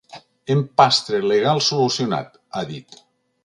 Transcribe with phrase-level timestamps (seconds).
[0.53, 3.03] “Empastre legal solucionat”, ha dit.